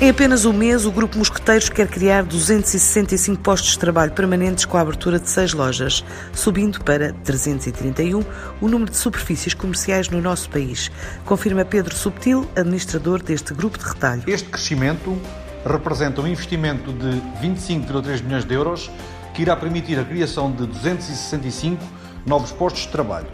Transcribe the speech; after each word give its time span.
Em 0.00 0.10
apenas 0.10 0.44
um 0.44 0.52
mês, 0.52 0.86
o 0.86 0.92
Grupo 0.92 1.18
Mosqueteiros 1.18 1.68
quer 1.68 1.88
criar 1.88 2.22
265 2.22 3.42
postos 3.42 3.72
de 3.72 3.80
trabalho 3.80 4.12
permanentes 4.12 4.64
com 4.64 4.76
a 4.76 4.80
abertura 4.80 5.18
de 5.18 5.28
seis 5.28 5.52
lojas, 5.52 6.04
subindo 6.32 6.84
para 6.84 7.12
331 7.24 8.22
o 8.60 8.68
número 8.68 8.92
de 8.92 8.96
superfícies 8.96 9.54
comerciais 9.54 10.08
no 10.08 10.22
nosso 10.22 10.48
país, 10.50 10.88
confirma 11.24 11.64
Pedro 11.64 11.96
Subtil, 11.96 12.48
administrador 12.54 13.20
deste 13.20 13.52
grupo 13.52 13.76
de 13.76 13.86
retalho. 13.86 14.22
Este 14.28 14.48
crescimento 14.48 15.20
representa 15.66 16.20
um 16.20 16.28
investimento 16.28 16.92
de 16.92 17.20
25,3 17.42 18.22
milhões 18.22 18.44
de 18.44 18.54
euros 18.54 18.88
que 19.34 19.42
irá 19.42 19.56
permitir 19.56 19.98
a 19.98 20.04
criação 20.04 20.52
de 20.52 20.64
265 20.64 21.82
novos 22.24 22.52
postos 22.52 22.82
de 22.82 22.88
trabalho 22.90 23.26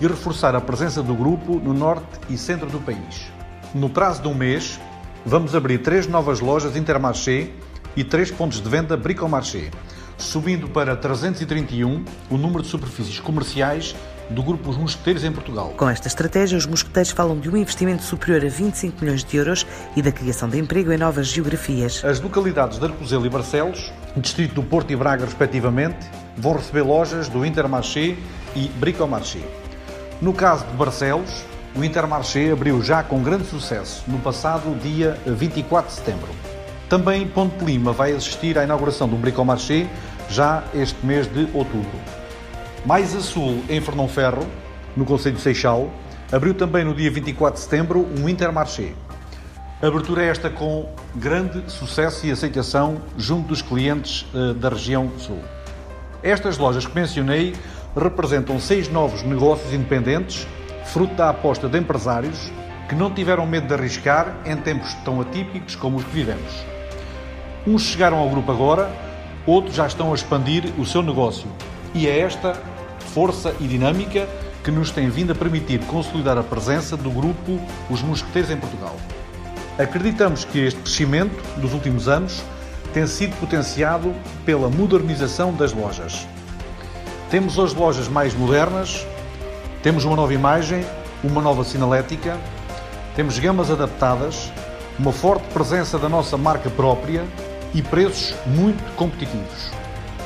e 0.00 0.06
reforçar 0.08 0.56
a 0.56 0.60
presença 0.60 1.00
do 1.00 1.14
grupo 1.14 1.60
no 1.60 1.72
norte 1.72 2.18
e 2.28 2.36
centro 2.36 2.68
do 2.68 2.80
país. 2.80 3.30
No 3.72 3.88
prazo 3.88 4.22
de 4.22 4.26
um 4.26 4.34
mês, 4.34 4.80
vamos 5.24 5.54
abrir 5.54 5.78
três 5.78 6.06
novas 6.06 6.40
lojas 6.40 6.76
Intermarché 6.76 7.50
e 7.96 8.04
três 8.04 8.30
pontos 8.30 8.60
de 8.60 8.68
venda 8.68 8.96
Bricomarché, 8.96 9.70
subindo 10.16 10.68
para 10.68 10.96
331 10.96 12.04
o 12.30 12.36
número 12.36 12.62
de 12.62 12.68
superfícies 12.68 13.18
comerciais 13.20 13.94
do 14.30 14.42
Grupo 14.42 14.70
Os 14.70 14.76
Mosqueteiros 14.76 15.24
em 15.24 15.32
Portugal. 15.32 15.72
Com 15.76 15.88
esta 15.88 16.06
estratégia, 16.06 16.58
os 16.58 16.66
mosqueteiros 16.66 17.10
falam 17.10 17.38
de 17.38 17.48
um 17.48 17.56
investimento 17.56 18.02
superior 18.02 18.44
a 18.44 18.48
25 18.48 19.00
milhões 19.00 19.24
de 19.24 19.36
euros 19.36 19.66
e 19.96 20.02
da 20.02 20.12
criação 20.12 20.48
de 20.48 20.58
emprego 20.58 20.92
em 20.92 20.98
novas 20.98 21.28
geografias. 21.28 22.04
As 22.04 22.20
localidades 22.20 22.78
de 22.78 22.84
Arcozelo 22.84 23.24
e 23.26 23.30
Barcelos, 23.30 23.90
Distrito 24.16 24.54
do 24.54 24.62
Porto 24.62 24.92
e 24.92 24.96
Braga, 24.96 25.24
respectivamente, 25.24 26.06
vão 26.36 26.54
receber 26.54 26.82
lojas 26.82 27.28
do 27.28 27.44
Intermarché 27.44 28.16
e 28.54 28.68
Bricomarché. 28.76 29.40
No 30.20 30.32
caso 30.32 30.66
de 30.66 30.72
Barcelos, 30.72 31.44
o 31.76 31.84
Intermarché 31.84 32.50
abriu 32.50 32.82
já 32.82 33.02
com 33.02 33.22
grande 33.22 33.46
sucesso 33.46 34.02
no 34.08 34.18
passado 34.18 34.74
dia 34.80 35.18
24 35.26 35.90
de 35.90 35.96
setembro. 35.96 36.28
Também 36.88 37.26
Ponte 37.28 37.64
Lima 37.64 37.92
vai 37.92 38.12
assistir 38.12 38.58
à 38.58 38.64
inauguração 38.64 39.08
do 39.08 39.16
Bricomarché 39.16 39.86
já 40.30 40.64
este 40.74 41.04
mês 41.04 41.26
de 41.26 41.48
outubro. 41.54 41.98
Mais 42.84 43.14
a 43.14 43.20
sul, 43.20 43.62
em 43.68 43.80
Fernão 43.80 44.08
Ferro, 44.08 44.46
no 44.96 45.04
Conselho 45.04 45.36
de 45.36 45.42
Seixal, 45.42 45.90
abriu 46.32 46.54
também 46.54 46.84
no 46.84 46.94
dia 46.94 47.10
24 47.10 47.58
de 47.58 47.64
setembro 47.64 48.06
um 48.18 48.28
Intermarché. 48.28 48.94
Abertura 49.80 50.24
esta 50.24 50.50
com 50.50 50.88
grande 51.14 51.70
sucesso 51.70 52.26
e 52.26 52.30
aceitação 52.30 53.00
junto 53.16 53.48
dos 53.48 53.62
clientes 53.62 54.26
uh, 54.34 54.54
da 54.54 54.70
região 54.70 55.10
sul. 55.18 55.38
Estas 56.22 56.58
lojas 56.58 56.84
que 56.84 56.94
mencionei 56.94 57.54
representam 57.96 58.58
seis 58.58 58.88
novos 58.88 59.22
negócios 59.22 59.72
independentes 59.72 60.46
fruto 60.92 61.14
da 61.14 61.30
aposta 61.30 61.68
de 61.68 61.78
empresários 61.78 62.50
que 62.88 62.94
não 62.94 63.10
tiveram 63.10 63.46
medo 63.46 63.66
de 63.66 63.74
arriscar 63.74 64.34
em 64.46 64.56
tempos 64.56 64.94
tão 65.04 65.20
atípicos 65.20 65.76
como 65.76 65.98
os 65.98 66.04
que 66.04 66.10
vivemos. 66.10 66.64
Uns 67.66 67.82
chegaram 67.82 68.16
ao 68.16 68.30
grupo 68.30 68.50
agora, 68.50 68.90
outros 69.46 69.74
já 69.74 69.86
estão 69.86 70.12
a 70.12 70.14
expandir 70.14 70.72
o 70.78 70.86
seu 70.86 71.02
negócio. 71.02 71.46
E 71.94 72.06
é 72.06 72.18
esta 72.20 72.54
força 73.12 73.54
e 73.60 73.66
dinâmica 73.66 74.26
que 74.64 74.70
nos 74.70 74.90
tem 74.90 75.10
vindo 75.10 75.32
a 75.32 75.34
permitir 75.34 75.80
consolidar 75.80 76.38
a 76.38 76.42
presença 76.42 76.96
do 76.96 77.10
grupo 77.10 77.60
Os 77.90 78.02
Mosqueteiros 78.02 78.50
em 78.50 78.56
Portugal. 78.56 78.96
Acreditamos 79.78 80.44
que 80.44 80.58
este 80.58 80.80
crescimento 80.80 81.42
dos 81.60 81.74
últimos 81.74 82.08
anos 82.08 82.42
tem 82.94 83.06
sido 83.06 83.36
potenciado 83.36 84.14
pela 84.46 84.68
modernização 84.70 85.52
das 85.52 85.72
lojas. 85.72 86.26
Temos 87.30 87.58
hoje 87.58 87.76
lojas 87.76 88.08
mais 88.08 88.34
modernas, 88.34 89.06
temos 89.88 90.04
uma 90.04 90.16
nova 90.16 90.34
imagem, 90.34 90.84
uma 91.24 91.40
nova 91.40 91.64
sinalética, 91.64 92.36
temos 93.16 93.38
gamas 93.38 93.70
adaptadas, 93.70 94.52
uma 94.98 95.14
forte 95.14 95.44
presença 95.44 95.98
da 95.98 96.10
nossa 96.10 96.36
marca 96.36 96.68
própria 96.68 97.24
e 97.72 97.80
preços 97.80 98.34
muito 98.44 98.84
competitivos. 98.96 99.70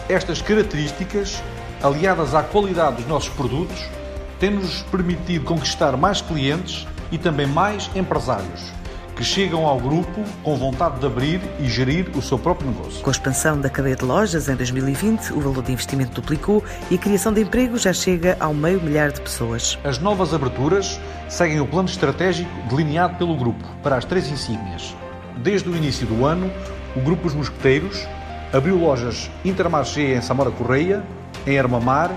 Estas 0.08 0.42
características, 0.42 1.40
aliadas 1.80 2.34
à 2.34 2.42
qualidade 2.42 2.96
dos 2.96 3.06
nossos 3.06 3.28
produtos, 3.28 3.88
têm-nos 4.40 4.82
permitido 4.90 5.44
conquistar 5.44 5.96
mais 5.96 6.20
clientes 6.20 6.84
e 7.12 7.16
também 7.16 7.46
mais 7.46 7.88
empresários 7.94 8.81
que 9.16 9.24
chegam 9.24 9.66
ao 9.66 9.78
grupo 9.78 10.24
com 10.42 10.56
vontade 10.56 10.98
de 10.98 11.06
abrir 11.06 11.40
e 11.60 11.68
gerir 11.68 12.10
o 12.16 12.22
seu 12.22 12.38
próprio 12.38 12.70
negócio. 12.70 13.02
Com 13.02 13.10
a 13.10 13.12
expansão 13.12 13.60
da 13.60 13.68
cadeia 13.68 13.96
de 13.96 14.04
lojas 14.04 14.48
em 14.48 14.56
2020, 14.56 15.32
o 15.32 15.40
valor 15.40 15.62
de 15.62 15.72
investimento 15.72 16.20
duplicou 16.20 16.62
e 16.90 16.94
a 16.94 16.98
criação 16.98 17.32
de 17.32 17.42
emprego 17.42 17.78
já 17.78 17.92
chega 17.92 18.36
ao 18.40 18.54
meio 18.54 18.80
milhar 18.80 19.12
de 19.12 19.20
pessoas. 19.20 19.78
As 19.84 19.98
novas 19.98 20.32
aberturas 20.32 20.98
seguem 21.28 21.60
o 21.60 21.66
plano 21.66 21.88
estratégico 21.88 22.50
delineado 22.68 23.16
pelo 23.16 23.36
grupo 23.36 23.64
para 23.82 23.96
as 23.96 24.04
três 24.04 24.28
insígnias. 24.28 24.94
Desde 25.36 25.68
o 25.68 25.76
início 25.76 26.06
do 26.06 26.24
ano, 26.24 26.50
o 26.94 27.00
Grupo 27.00 27.26
Os 27.26 27.34
Mosqueteiros 27.34 28.06
abriu 28.52 28.76
lojas 28.76 29.30
Intermarché 29.44 30.14
em 30.14 30.20
Samora 30.20 30.50
Correia, 30.50 31.02
em 31.46 31.58
Armamar, 31.58 32.10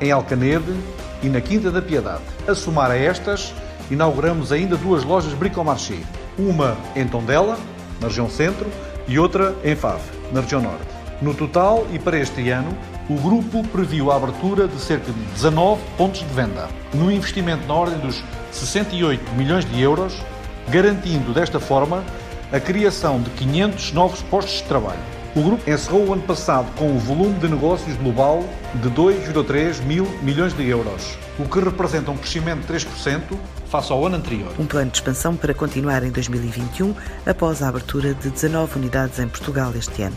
em 0.00 0.10
Alcanede 0.10 0.74
e 1.22 1.28
na 1.28 1.40
Quinta 1.40 1.70
da 1.70 1.82
Piedade. 1.82 2.22
A 2.46 2.54
somar 2.54 2.90
a 2.90 2.96
estas, 2.96 3.52
inauguramos 3.90 4.52
ainda 4.52 4.76
duas 4.76 5.04
lojas 5.04 5.34
Bricomarché, 5.34 5.98
uma 6.38 6.76
em 6.96 7.06
Tondela, 7.06 7.58
na 8.00 8.08
região 8.08 8.28
centro, 8.28 8.66
e 9.06 9.18
outra 9.18 9.54
em 9.64 9.74
Fave, 9.74 10.02
na 10.32 10.40
região 10.40 10.62
norte. 10.62 10.86
No 11.20 11.34
total, 11.34 11.86
e 11.92 11.98
para 11.98 12.18
este 12.18 12.50
ano, 12.50 12.76
o 13.08 13.14
grupo 13.14 13.66
previu 13.68 14.10
a 14.10 14.16
abertura 14.16 14.66
de 14.66 14.80
cerca 14.80 15.12
de 15.12 15.20
19 15.34 15.80
pontos 15.96 16.20
de 16.20 16.34
venda, 16.34 16.68
num 16.94 17.10
investimento 17.10 17.66
na 17.66 17.74
ordem 17.74 17.98
dos 17.98 18.22
68 18.50 19.32
milhões 19.32 19.64
de 19.64 19.80
euros, 19.80 20.14
garantindo 20.68 21.32
desta 21.32 21.60
forma 21.60 22.02
a 22.52 22.60
criação 22.60 23.20
de 23.20 23.30
500 23.30 23.92
novos 23.92 24.22
postos 24.22 24.56
de 24.56 24.64
trabalho. 24.64 25.00
O 25.34 25.42
grupo 25.42 25.70
encerrou 25.70 26.08
o 26.08 26.12
ano 26.12 26.22
passado 26.22 26.66
com 26.76 26.88
um 26.88 26.98
volume 26.98 27.38
de 27.38 27.48
negócios 27.48 27.96
global 27.96 28.44
de 28.74 28.90
2,3 28.90 29.82
mil 29.82 30.06
milhões 30.22 30.52
de 30.52 30.68
euros, 30.68 31.16
o 31.38 31.48
que 31.48 31.58
representa 31.58 32.10
um 32.10 32.16
crescimento 32.16 32.60
de 32.60 32.72
3% 32.72 33.20
face 33.72 33.90
ao 33.90 34.04
ano 34.04 34.16
anterior. 34.16 34.52
Um 34.58 34.66
plano 34.66 34.90
de 34.90 34.98
expansão 34.98 35.34
para 35.34 35.54
continuar 35.54 36.02
em 36.02 36.10
2021, 36.10 36.94
após 37.24 37.62
a 37.62 37.68
abertura 37.68 38.12
de 38.12 38.28
19 38.28 38.78
unidades 38.78 39.18
em 39.18 39.26
Portugal 39.26 39.72
este 39.74 40.02
ano. 40.02 40.16